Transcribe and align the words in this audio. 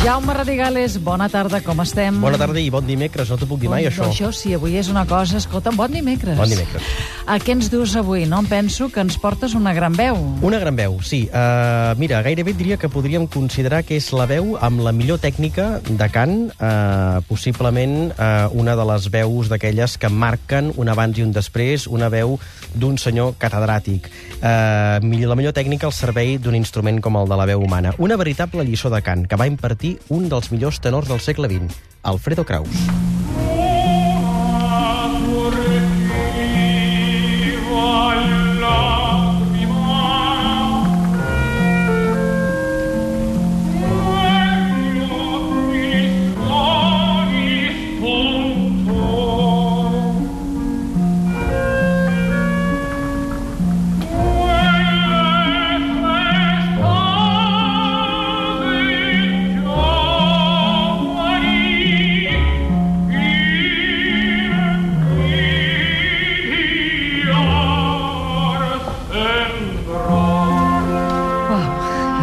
Cigales, 0.00 0.96
bona 1.04 1.28
tarda, 1.28 1.60
com 1.60 1.78
estem? 1.84 2.16
Bona 2.22 2.38
tarda 2.40 2.58
i 2.58 2.70
bon 2.72 2.86
dimecres, 2.88 3.28
no 3.30 3.36
t'ho 3.38 3.46
puc 3.46 3.60
dir 3.60 3.68
mai, 3.68 3.84
Bon- 3.84 3.90
això. 3.92 4.06
Això 4.08 4.30
sí, 4.32 4.54
avui 4.56 4.78
és 4.80 4.88
una 4.88 5.04
cosa... 5.06 5.36
Escolta'm, 5.38 5.76
bon 5.76 5.92
dimecres. 5.92 6.38
Bon 6.38 6.48
dimecres. 6.48 6.82
A 7.30 7.36
què 7.38 7.52
ens 7.54 7.68
dius 7.70 7.92
avui? 8.00 8.24
No 8.26 8.40
em 8.42 8.48
penso 8.50 8.88
que 8.90 9.02
ens 9.04 9.18
portes 9.20 9.52
una 9.54 9.74
gran 9.76 9.94
veu. 9.94 10.16
Una 10.42 10.58
gran 10.58 10.74
veu, 10.74 10.96
sí. 11.06 11.20
Uh, 11.28 11.92
mira, 12.00 12.22
gairebé 12.26 12.54
diria 12.56 12.78
que 12.80 12.88
podríem 12.90 13.26
considerar 13.30 13.82
que 13.86 13.98
és 14.00 14.08
la 14.16 14.26
veu 14.30 14.56
amb 14.60 14.82
la 14.82 14.92
millor 14.96 15.20
tècnica 15.22 15.68
de 15.86 16.08
cant, 16.10 16.34
uh, 16.56 17.20
possiblement 17.28 18.10
uh, 18.16 18.48
una 18.56 18.74
de 18.80 18.86
les 18.90 19.10
veus 19.12 19.52
d'aquelles 19.52 19.98
que 20.00 20.10
marquen 20.10 20.72
un 20.80 20.90
abans 20.90 21.20
i 21.20 21.26
un 21.26 21.36
després, 21.36 21.86
una 21.86 22.08
veu 22.10 22.38
d'un 22.74 22.98
senyor 22.98 23.36
catedràtic. 23.38 24.08
Uh, 24.40 24.98
la 25.30 25.38
millor 25.38 25.54
tècnica 25.54 25.86
al 25.86 25.94
servei 25.94 26.38
d'un 26.40 26.56
instrument 26.58 27.00
com 27.04 27.20
el 27.20 27.30
de 27.30 27.38
la 27.38 27.46
veu 27.52 27.62
humana. 27.62 27.94
Una 27.98 28.16
veritable 28.18 28.64
lliçó 28.66 28.90
de 28.90 29.02
cant 29.04 29.28
que 29.28 29.38
va 29.38 29.48
impartir 29.50 29.89
un 30.08 30.28
dels 30.30 30.50
millors 30.52 30.80
tenors 30.84 31.08
del 31.10 31.22
segle 31.24 31.50
XX, 31.50 31.80
Alfredo 32.02 32.46
Kraus. 32.46 33.19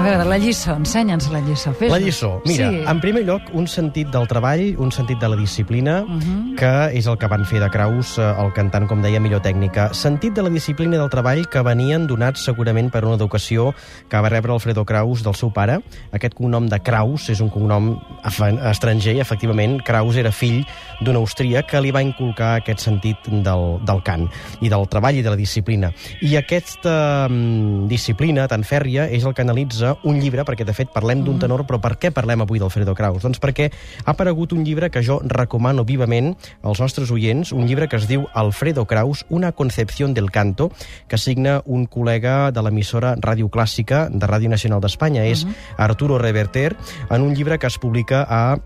Veure, 0.07 0.25
la 0.27 0.37
lliçó, 0.39 0.75
ensenya'ns 0.77 1.29
la 1.33 1.41
lliçó. 1.43 1.73
Fes 1.77 1.91
La 1.91 1.99
lliçó. 1.99 2.41
Mira, 2.45 2.69
sí. 2.69 2.81
en 2.87 3.01
primer 3.03 3.23
lloc, 3.27 3.49
un 3.53 3.67
sentit 3.67 4.09
del 4.13 4.27
treball, 4.29 4.63
un 4.81 4.91
sentit 4.91 5.19
de 5.19 5.29
la 5.29 5.35
disciplina, 5.35 6.01
uh 6.03 6.19
-huh. 6.19 6.55
que 6.55 6.97
és 6.97 7.07
el 7.07 7.17
que 7.17 7.27
van 7.27 7.45
fer 7.45 7.59
de 7.59 7.69
Kraus, 7.69 8.17
eh, 8.17 8.21
el 8.21 8.53
cantant, 8.53 8.87
com 8.87 9.01
deia, 9.01 9.19
millor 9.19 9.41
tècnica. 9.41 9.93
Sentit 9.93 10.33
de 10.33 10.43
la 10.43 10.49
disciplina 10.49 10.95
i 10.95 10.99
del 10.99 11.09
treball 11.09 11.47
que 11.49 11.61
venien 11.61 12.07
donats 12.07 12.43
segurament 12.43 12.89
per 12.91 13.05
una 13.05 13.15
educació 13.15 13.73
que 14.07 14.17
va 14.17 14.29
rebre 14.29 14.53
Alfredo 14.53 14.85
Kraus 14.85 15.23
del 15.23 15.35
seu 15.35 15.51
pare. 15.51 15.79
Aquest 16.11 16.33
cognom 16.33 16.67
de 16.69 16.79
Kraus 16.79 17.29
és 17.29 17.41
un 17.41 17.49
cognom 17.49 17.99
estranger 18.23 19.15
i, 19.15 19.19
efectivament, 19.19 19.81
Kraus 19.83 20.15
era 20.15 20.31
fill 20.31 20.65
d'un 21.01 21.15
austríac 21.15 21.67
que 21.67 21.81
li 21.81 21.91
va 21.91 22.01
inculcar 22.01 22.55
aquest 22.55 22.79
sentit 22.79 23.17
del, 23.27 23.79
del 23.85 24.01
cant 24.03 24.27
i 24.61 24.69
del 24.69 24.87
treball 24.87 25.15
i 25.15 25.21
de 25.21 25.29
la 25.29 25.35
disciplina. 25.35 25.91
I 26.21 26.37
aquesta 26.37 27.27
mm, 27.29 27.87
disciplina 27.87 28.47
tan 28.47 28.63
fèrria 28.63 29.07
és 29.09 29.25
el 29.25 29.33
que 29.33 29.41
analitza 29.41 29.96
un 30.03 30.19
llibre, 30.21 30.45
perquè 30.47 30.65
de 30.67 30.75
fet 30.77 30.91
parlem 30.93 31.23
d'un 31.25 31.39
tenor, 31.41 31.65
però 31.67 31.79
per 31.81 31.95
què 31.97 32.11
parlem 32.13 32.43
avui 32.43 32.61
d'Alfredo 32.61 32.95
Kraus? 32.97 33.23
Doncs 33.25 33.41
perquè 33.43 33.69
ha 34.05 34.13
aparegut 34.13 34.53
un 34.53 34.63
llibre 34.67 34.91
que 34.93 35.03
jo 35.03 35.19
recomano 35.25 35.85
vivament 35.87 36.33
als 36.61 36.81
nostres 36.83 37.11
oients, 37.11 37.51
un 37.51 37.67
llibre 37.67 37.87
que 37.87 37.97
es 37.97 38.07
diu 38.07 38.27
Alfredo 38.33 38.85
Kraus, 38.85 39.25
una 39.29 39.51
concepción 39.51 40.13
del 40.13 40.31
canto, 40.31 40.71
que 41.07 41.17
signa 41.17 41.61
un 41.65 41.87
col·lega 41.87 42.51
de 42.51 42.63
l'emissora 42.63 43.15
Ràdio 43.17 43.49
Clàssica 43.49 44.07
de 44.11 44.27
Ràdio 44.27 44.49
Nacional 44.49 44.81
d'Espanya, 44.81 45.25
és 45.25 45.45
Arturo 45.77 46.17
Reverter, 46.21 46.75
en 47.09 47.21
un 47.21 47.35
llibre 47.35 47.59
que 47.59 47.67
es 47.67 47.77
publica 47.77 48.25
a 48.27 48.57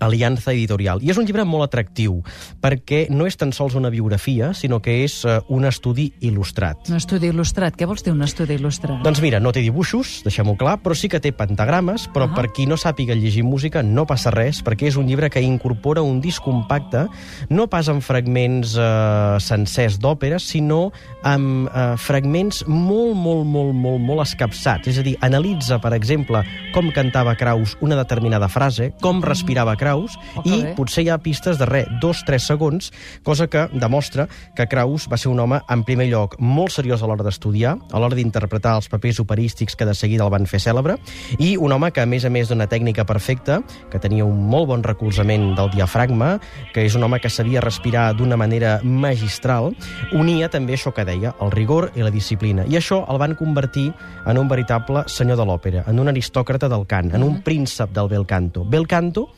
Alianza 0.00 0.52
Editorial. 0.52 1.02
I 1.02 1.10
és 1.10 1.18
un 1.18 1.26
llibre 1.26 1.44
molt 1.48 1.66
atractiu, 1.68 2.20
perquè 2.62 3.06
no 3.10 3.26
és 3.26 3.36
tan 3.36 3.52
sols 3.52 3.74
una 3.78 3.90
biografia, 3.90 4.52
sinó 4.54 4.80
que 4.82 5.02
és 5.04 5.24
eh, 5.24 5.38
un 5.48 5.64
estudi 5.68 6.12
il·lustrat. 6.20 6.88
Un 6.90 6.96
estudi 7.00 7.30
il·lustrat. 7.32 7.74
Què 7.78 7.86
vols 7.88 8.04
dir, 8.06 8.12
un 8.14 8.22
estudi 8.22 8.54
il·lustrat? 8.58 9.02
Doncs 9.04 9.20
mira, 9.24 9.40
no 9.40 9.52
té 9.52 9.62
dibuixos, 9.64 10.20
deixem-ho 10.26 10.54
clar, 10.60 10.78
però 10.84 10.94
sí 10.94 11.08
que 11.10 11.20
té 11.20 11.32
pentagrames, 11.32 12.08
però 12.14 12.28
Ah. 12.28 12.34
per 12.34 12.52
qui 12.52 12.66
no 12.66 12.76
sàpiga 12.76 13.14
llegir 13.14 13.42
música 13.42 13.82
no 13.82 14.04
passa 14.06 14.30
res, 14.30 14.62
perquè 14.62 14.88
és 14.88 14.96
un 14.96 15.06
llibre 15.06 15.30
que 15.30 15.40
incorpora 15.40 16.02
un 16.02 16.20
disc 16.20 16.42
compacte, 16.42 17.06
no 17.48 17.66
pas 17.68 17.88
amb 17.88 18.02
fragments 18.02 18.76
eh, 18.76 19.38
sencers 19.40 19.98
d'òperes, 19.98 20.42
sinó 20.44 20.92
amb 21.22 21.68
eh, 21.72 21.96
fragments 21.96 22.64
molt, 22.66 23.14
molt, 23.16 23.46
molt, 23.46 23.74
molt, 23.74 24.00
molt 24.00 24.20
escapçats. 24.22 24.86
És 24.88 24.98
a 24.98 25.02
dir, 25.02 25.16
analitza, 25.20 25.78
per 25.80 25.94
exemple, 25.94 26.44
com 26.74 26.90
cantava 26.92 27.34
Kraus 27.34 27.76
una 27.80 27.96
determinada 27.96 28.48
frase, 28.48 28.92
com 29.00 29.22
respirava 29.22 29.74
Kraus, 29.76 29.87
Oh, 30.36 30.42
que 30.42 30.50
i 30.50 30.62
bé. 30.62 30.74
potser 30.76 31.04
hi 31.06 31.10
ha 31.12 31.18
pistes 31.22 31.58
de 31.58 31.66
res, 31.68 31.88
dos, 32.02 32.22
tres 32.26 32.46
segons, 32.48 32.92
cosa 33.22 33.48
que 33.48 33.66
demostra 33.72 34.28
que 34.56 34.66
Kraus 34.68 35.08
va 35.10 35.16
ser 35.16 35.30
un 35.30 35.40
home, 35.40 35.60
en 35.68 35.84
primer 35.84 36.08
lloc, 36.10 36.36
molt 36.38 36.74
seriós 36.74 37.02
a 37.02 37.08
l'hora 37.10 37.24
d'estudiar, 37.26 37.76
a 37.92 38.00
l'hora 38.00 38.16
d'interpretar 38.18 38.76
els 38.78 38.88
papers 38.88 39.20
operístics 39.20 39.76
que 39.76 39.86
de 39.86 39.94
seguida 39.94 40.24
el 40.24 40.32
van 40.34 40.46
fer 40.46 40.60
cèlebre, 40.60 40.98
i 41.38 41.56
un 41.56 41.72
home 41.72 41.90
que, 41.92 42.02
a 42.02 42.06
més 42.06 42.24
a 42.24 42.32
més 42.32 42.48
d'una 42.48 42.68
tècnica 42.68 43.06
perfecta, 43.08 43.60
que 43.90 44.00
tenia 44.02 44.26
un 44.26 44.48
molt 44.50 44.68
bon 44.68 44.84
recolzament 44.84 45.54
del 45.58 45.70
diafragma, 45.74 46.36
que 46.74 46.84
és 46.86 46.96
un 46.98 47.06
home 47.06 47.20
que 47.20 47.30
sabia 47.30 47.62
respirar 47.64 48.10
d'una 48.18 48.36
manera 48.36 48.78
magistral, 48.82 49.72
unia 50.12 50.48
també 50.52 50.76
això 50.76 50.92
que 50.94 51.06
deia, 51.08 51.34
el 51.40 51.52
rigor 51.54 51.90
i 51.96 52.04
la 52.04 52.12
disciplina. 52.14 52.66
I 52.68 52.78
això 52.80 53.02
el 53.08 53.20
van 53.20 53.36
convertir 53.38 53.88
en 54.26 54.38
un 54.38 54.48
veritable 54.48 55.04
senyor 55.08 55.38
de 55.40 55.46
l'òpera, 55.48 55.84
en 55.88 56.00
un 56.00 56.08
aristòcrata 56.08 56.68
del 56.68 56.86
cant, 56.88 57.14
en 57.14 57.24
un 57.24 57.40
príncep 57.42 57.92
del 57.94 58.08
bel 58.10 58.26
canto. 58.26 58.64
Bel 58.68 58.86
canto, 58.86 59.28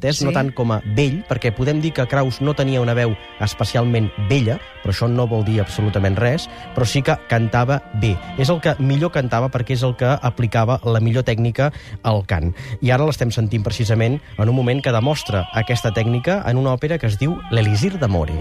entès 0.00 0.18
Sí. 0.20 0.24
no 0.24 0.32
tant 0.32 0.52
com 0.56 0.72
a 0.72 0.80
vell, 0.96 1.22
perquè 1.28 1.52
podem 1.52 1.80
dir 1.80 1.92
que 1.92 2.06
Kraus 2.08 2.40
no 2.40 2.54
tenia 2.54 2.80
una 2.80 2.94
veu 2.94 3.14
especialment 3.40 4.10
vella, 4.28 4.58
però 4.82 4.94
això 4.94 5.08
no 5.08 5.26
vol 5.26 5.44
dir 5.44 5.60
absolutament 5.60 6.16
res, 6.16 6.48
però 6.74 6.86
sí 6.86 7.02
que 7.02 7.16
cantava 7.28 7.82
bé. 8.00 8.16
És 8.38 8.48
el 8.48 8.60
que 8.60 8.74
millor 8.78 9.12
cantava 9.12 9.50
perquè 9.50 9.76
és 9.76 9.82
el 9.82 9.94
que 9.96 10.06
aplicava 10.06 10.80
la 10.84 11.00
millor 11.00 11.24
tècnica 11.24 11.72
al 12.02 12.24
cant. 12.26 12.54
I 12.80 12.90
ara 12.90 13.04
l'estem 13.04 13.30
sentint 13.30 13.62
precisament 13.62 14.20
en 14.38 14.48
un 14.48 14.56
moment 14.56 14.82
que 14.82 14.92
demostra 14.92 15.48
aquesta 15.52 15.92
tècnica 15.92 16.42
en 16.46 16.56
una 16.56 16.72
òpera 16.72 16.98
que 16.98 17.06
es 17.06 17.18
diu 17.18 17.38
L'Elisir 17.50 17.98
d'Amore. 17.98 18.32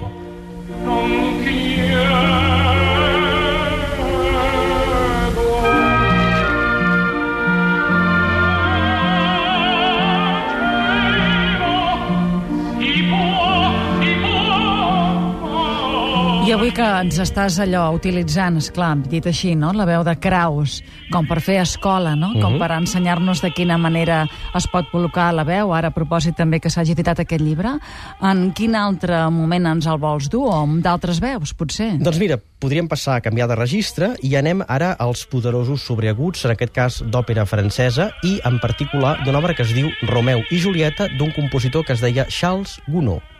Non 0.86 1.09
chiedo 1.09 1.28
avui 16.69 16.75
que 16.75 16.85
ens 17.02 17.18
estàs 17.18 17.56
allò 17.63 17.88
utilitzant, 17.96 18.59
és 18.59 18.68
clar, 18.74 18.91
dit 19.09 19.25
així, 19.25 19.56
no? 19.57 19.72
la 19.74 19.88
veu 19.88 20.03
de 20.06 20.13
Kraus, 20.22 20.84
com 21.09 21.25
per 21.25 21.40
fer 21.41 21.57
escola, 21.63 22.16
no? 22.16 22.34
com 22.34 22.53
Mhm. 22.53 22.59
per 22.59 22.72
ensenyar-nos 22.72 23.41
de 23.41 23.52
quina 23.52 23.78
manera 23.78 24.28
es 24.53 24.68
pot 24.68 24.85
col·locar 24.91 25.34
la 25.34 25.44
veu, 25.44 25.74
ara 25.74 25.88
a 25.88 25.91
propòsit 25.91 26.35
també 26.35 26.59
que 26.59 26.69
s'hagi 26.69 26.91
editat 26.91 27.19
aquest 27.22 27.41
llibre, 27.41 27.80
en 28.22 28.52
quin 28.52 28.75
altre 28.75 29.30
moment 29.31 29.66
ens 29.66 29.88
el 29.88 29.97
vols 29.97 30.30
dur, 30.30 30.50
o 30.50 30.62
amb 30.62 30.84
d'altres 30.84 31.19
veus, 31.19 31.53
potser? 31.53 31.97
Doncs 31.97 32.19
mira, 32.19 32.38
podríem 32.38 32.88
passar 32.88 33.16
a 33.16 33.22
canviar 33.22 33.47
de 33.47 33.56
registre 33.56 34.16
i 34.22 34.36
anem 34.36 34.62
ara 34.68 34.94
als 34.94 35.25
poderosos 35.25 35.81
sobreaguts, 35.81 36.46
en 36.46 36.51
aquest 36.51 36.74
cas 36.74 37.01
d'òpera 37.03 37.46
francesa, 37.46 38.12
i 38.22 38.40
en 38.44 38.59
particular 38.59 39.24
d'una 39.24 39.40
obra 39.40 39.56
que 39.56 39.63
es 39.63 39.74
diu 39.74 39.90
Romeu 40.03 40.44
i 40.51 40.59
Julieta, 40.59 41.07
d'un 41.18 41.31
compositor 41.31 41.84
que 41.84 41.94
es 41.94 42.01
deia 42.01 42.27
Charles 42.30 42.80
Gounod. 42.88 43.38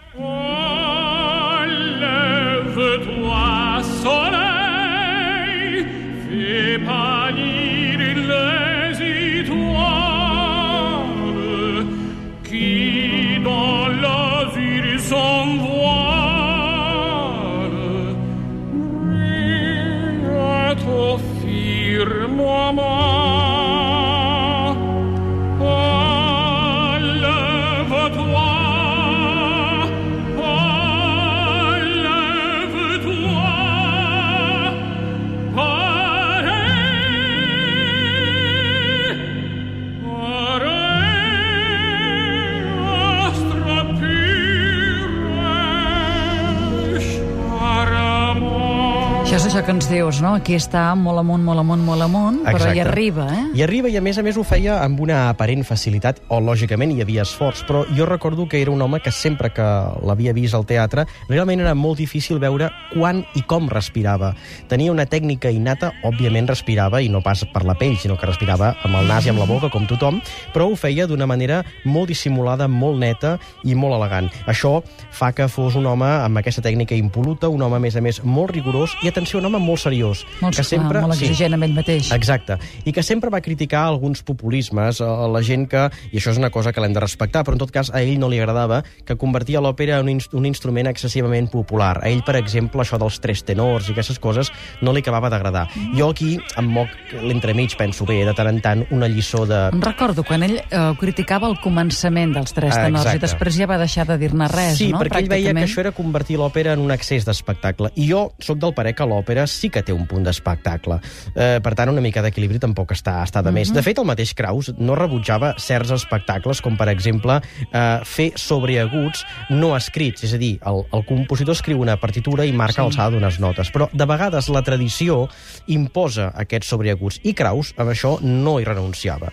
És 49.30 49.44
això 49.46 49.62
que 49.62 49.70
ens 49.70 49.86
dius, 49.86 50.24
no? 50.26 50.32
Aquí 50.40 50.56
està 50.58 50.88
molt 50.98 51.20
amunt, 51.22 51.44
molt 51.46 51.62
amunt, 51.62 51.84
molt 51.86 52.02
amunt, 52.02 52.40
però 52.48 52.56
Exacte. 52.56 52.78
hi 52.78 52.80
arriba, 52.82 53.26
eh? 53.30 53.42
I 53.60 53.62
arriba 53.62 53.90
i 53.92 53.98
a 54.00 54.02
més 54.02 54.18
a 54.18 54.24
més 54.26 54.38
ho 54.42 54.44
feia 54.48 54.80
amb 54.82 54.98
una 55.04 55.20
aparent 55.30 55.62
facilitat, 55.68 56.24
o 56.34 56.40
lògicament 56.42 56.96
hi 56.96 57.04
havia 57.04 57.22
esforç, 57.22 57.62
però 57.68 57.84
jo 57.94 58.08
recordo 58.10 58.48
que 58.50 58.58
era 58.58 58.72
un 58.72 58.82
home 58.82 59.00
que 59.06 59.12
sempre 59.14 59.52
que 59.54 59.68
l'havia 60.02 60.34
vist 60.34 60.58
al 60.58 60.66
teatre, 60.66 61.06
realment 61.28 61.62
era 61.62 61.76
molt 61.78 62.02
difícil 62.02 62.40
veure 62.42 62.72
quan 62.90 63.22
i 63.38 63.44
com 63.46 63.70
respirava. 63.70 64.32
Tenia 64.68 64.92
una 64.92 65.06
tècnica 65.06 65.52
innata, 65.54 65.92
òbviament 66.10 66.50
respirava, 66.50 67.04
i 67.06 67.10
no 67.14 67.22
pas 67.22 67.46
per 67.54 67.64
la 67.70 67.78
pell, 67.78 68.00
sinó 68.02 68.18
que 68.18 68.26
respirava 68.26 68.72
amb 68.82 68.98
el 68.98 69.08
nas 69.14 69.28
i 69.28 69.30
amb 69.30 69.44
la 69.44 69.50
boca, 69.52 69.70
com 69.70 69.86
tothom, 69.86 70.24
però 70.56 70.72
ho 70.72 70.76
feia 70.76 71.06
d'una 71.06 71.30
manera 71.30 71.62
molt 71.86 72.10
dissimulada, 72.10 72.66
molt 72.68 72.98
neta 72.98 73.38
i 73.62 73.78
molt 73.78 73.94
elegant. 74.02 74.34
Això 74.50 74.80
fa 75.12 75.32
que 75.38 75.48
fos 75.48 75.78
un 75.78 75.86
home 75.86 76.10
amb 76.10 76.42
aquesta 76.42 76.66
tècnica 76.66 76.98
impoluta, 76.98 77.54
un 77.54 77.62
home, 77.62 77.78
a 77.78 77.86
més 77.86 77.96
a 77.96 78.02
més, 78.02 78.24
molt 78.26 78.58
rigorós, 78.58 78.98
i 79.04 79.19
atenció, 79.20 79.40
un 79.44 79.50
home 79.50 79.60
molt 79.62 79.84
seriós. 79.84 80.24
Molt, 80.40 80.56
que 80.58 80.64
sempre, 80.66 80.98
clar, 81.00 81.06
molt 81.10 81.20
sí, 81.20 81.28
exigent 81.28 81.56
amb 81.58 81.68
ell 81.68 81.76
mateix. 81.76 82.12
Exacte. 82.16 82.58
I 82.88 82.94
que 82.96 83.04
sempre 83.06 83.30
va 83.34 83.42
criticar 83.46 83.86
alguns 83.90 84.24
populismes, 84.26 85.02
a 85.04 85.28
la 85.30 85.42
gent 85.46 85.68
que, 85.70 85.86
i 86.12 86.18
això 86.20 86.32
és 86.34 86.40
una 86.40 86.50
cosa 86.54 86.72
que 86.74 86.82
l'hem 86.84 86.96
de 86.96 87.04
respectar, 87.04 87.44
però 87.44 87.58
en 87.58 87.62
tot 87.62 87.72
cas 87.76 87.92
a 87.94 88.02
ell 88.02 88.16
no 88.20 88.30
li 88.32 88.40
agradava 88.40 88.82
que 89.06 89.18
convertia 89.20 89.62
l'òpera 89.62 90.00
en 90.00 90.10
un, 90.16 90.22
un 90.40 90.46
instrument 90.50 90.88
excessivament 90.90 91.50
popular. 91.52 91.98
A 92.04 92.10
ell, 92.10 92.24
per 92.26 92.38
exemple, 92.40 92.82
això 92.84 92.98
dels 93.02 93.20
tres 93.20 93.44
tenors 93.48 93.90
i 93.90 93.94
aquestes 93.96 94.20
coses 94.24 94.52
no 94.82 94.94
li 94.96 95.04
acabava 95.04 95.30
d'agradar. 95.32 95.68
Jo 95.98 96.10
aquí 96.14 96.38
em 96.58 96.70
moc 96.72 96.90
l'entremig, 97.22 97.76
penso 97.80 98.06
bé, 98.08 98.22
de 98.28 98.34
tant 98.38 98.50
en 98.52 98.62
tant, 98.64 98.86
una 98.96 99.10
lliçó 99.12 99.46
de... 99.50 99.60
Em 99.76 99.84
recordo 99.84 100.24
quan 100.28 100.44
ell 100.48 100.58
eh, 100.62 100.84
criticava 101.00 101.50
el 101.50 101.58
començament 101.64 102.34
dels 102.38 102.54
tres 102.56 102.76
Ah, 102.76 102.86
tenors 102.86 103.06
i 103.08 103.16
exacte. 103.18 103.26
després 103.26 103.58
ja 103.58 103.68
va 103.70 103.80
deixar 103.82 104.06
de 104.08 104.18
dir-ne 104.22 104.48
res, 104.52 104.78
sí, 104.78 104.92
no? 104.94 105.00
perquè 105.02 105.24
ell 105.24 105.30
veia 105.32 105.54
que 105.58 105.66
això 105.66 105.82
era 105.84 105.92
convertir 105.96 106.38
l'òpera 106.40 106.76
en 106.78 106.84
un 106.86 106.94
excés 106.94 107.26
d'espectacle. 107.26 107.90
I 107.98 108.06
jo 108.12 108.28
sóc 108.40 108.60
del 108.62 108.74
parer 108.78 108.94
que 108.96 109.08
l'òpera 109.10 109.46
sí 109.50 109.72
que 109.74 109.84
té 109.86 109.96
un 109.96 110.06
punt 110.10 110.26
d'espectacle. 110.28 111.00
Eh, 111.34 111.58
per 111.64 111.74
tant, 111.78 111.92
una 111.92 112.04
mica 112.04 112.24
d'equilibri 112.26 112.62
tampoc 112.62 112.94
està, 112.96 113.20
està 113.26 113.44
de 113.46 113.54
més. 113.56 113.74
De 113.74 113.84
fet, 113.86 114.00
el 114.00 114.08
mateix 114.08 114.36
Kraus 114.38 114.72
no 114.78 114.98
rebutjava 114.98 115.54
certs 115.60 115.94
espectacles, 115.96 116.62
com 116.66 116.78
per 116.80 116.90
exemple 116.94 117.40
eh, 117.42 118.00
fer 118.06 118.30
sobreaguts 118.40 119.26
no 119.52 119.74
escrits. 119.78 120.26
És 120.28 120.36
a 120.38 120.42
dir, 120.42 120.56
el, 120.70 120.84
el 120.96 121.06
compositor 121.10 121.58
escriu 121.58 121.82
una 121.82 121.98
partitura 122.00 122.46
i 122.48 122.54
marca 122.56 122.86
l'alçada 122.86 123.16
d'unes 123.16 123.40
notes. 123.42 123.74
Però 123.74 123.90
de 123.92 124.10
vegades 124.10 124.50
la 124.54 124.64
tradició 124.66 125.26
imposa 125.68 126.30
aquests 126.40 126.70
sobreaguts. 126.72 127.20
I 127.26 127.36
Kraus 127.38 127.74
amb 127.80 127.94
això 127.94 128.16
no 128.24 128.58
hi 128.60 128.68
renunciava. 128.68 129.32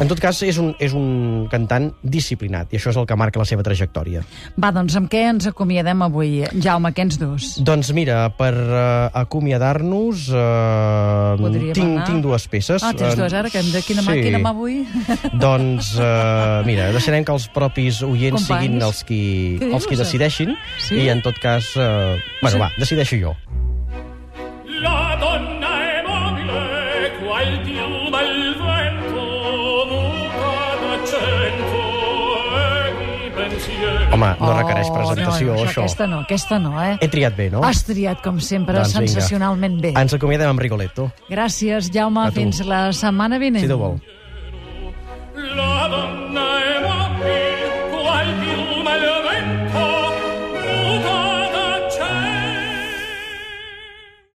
En 0.00 0.10
tot 0.10 0.20
cas, 0.20 0.42
és 0.46 0.58
un, 0.60 0.72
és 0.82 0.94
un 0.96 1.46
cantant 1.52 1.90
disciplinat, 2.02 2.72
i 2.72 2.80
això 2.80 2.92
és 2.92 2.98
el 3.00 3.06
que 3.08 3.16
marca 3.18 3.40
la 3.40 3.46
seva 3.48 3.64
trajectòria. 3.66 4.24
Va, 4.60 4.70
doncs 4.74 4.96
amb 4.98 5.10
què 5.12 5.24
ens 5.30 5.48
acomiadem 5.50 6.04
avui? 6.06 6.42
Jaume, 6.64 6.92
què 6.94 7.06
ens 7.06 7.18
dus? 7.20 7.54
Doncs 7.64 7.92
mira, 7.96 8.24
per 8.38 8.52
uh, 8.54 9.03
acomiadar-nos 9.12 10.28
uh, 10.30 11.36
tinc, 11.74 11.78
anar- 11.84 12.06
tinc 12.06 12.22
dues 12.22 12.46
peces. 12.48 12.82
Ah, 12.82 12.92
tens 12.94 13.12
Eh, 13.14 13.16
dues, 13.16 13.32
ara, 13.34 13.50
que 13.50 13.58
hem 13.58 13.70
de 13.72 13.82
quina 13.82 14.02
mà, 14.02 14.12
sí. 14.14 14.22
quina 14.28 14.38
mà 14.38 14.50
avui? 14.54 14.84
Doncs, 15.44 15.94
uh, 15.98 16.62
mira, 16.66 16.90
deixarem 16.94 17.24
que 17.24 17.32
els 17.34 17.48
propis 17.48 18.02
oients 18.02 18.40
Companys. 18.46 18.62
siguin 18.64 18.82
els 18.82 19.04
qui, 19.04 19.22
els 19.72 19.86
qui 19.86 19.96
decideixin, 19.96 20.56
Sí? 20.78 20.94
i 21.04 21.08
en 21.08 21.22
tot 21.22 21.38
cas, 21.42 21.74
uh, 21.76 22.16
bueno, 22.40 22.56
Sí. 22.56 22.62
va, 22.62 22.70
decideixo 22.78 23.16
jo. 23.20 23.34
La 24.84 25.16
donna 25.20 25.72
è 25.90 26.02
mobile, 26.06 27.10
qual 27.20 27.50
piuma 27.64 28.20
il 28.22 28.54
vento, 28.60 29.23
Home, 34.12 34.30
no 34.40 34.52
requereix 34.58 34.88
Oh, 34.90 34.94
presentació, 34.94 35.46
no, 35.52 35.54
no, 35.54 35.64
això. 35.68 35.84
Aquesta 35.84 36.06
no, 36.06 36.18
aquesta 36.20 36.58
no, 36.58 36.74
eh? 36.82 36.96
He 37.00 37.08
triat 37.08 37.36
bé, 37.36 37.50
no? 37.50 37.62
Has 37.64 37.84
triat, 37.84 38.20
com 38.22 38.40
sempre, 38.40 38.76
Doncs 38.78 38.94
vinga. 38.94 39.08
sensacionalment 39.08 39.80
bé. 39.80 39.94
Ens 39.96 40.14
acomiadem 40.14 40.48
amb 40.50 40.60
Rigoletto. 40.60 41.10
Gràcies, 41.30 41.90
Jaume. 41.94 42.26
A 42.26 42.30
tu. 42.30 42.40
Fins 42.40 42.60
la 42.66 42.92
setmana 42.92 43.38
vinent. 43.38 43.62
Si 43.64 43.68
Déu 43.68 43.78
vol. 43.78 43.98
La 45.56 45.88